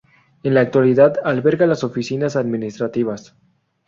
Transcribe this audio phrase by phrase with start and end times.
[0.41, 3.35] En la actualidad alberga las oficinas administrativas.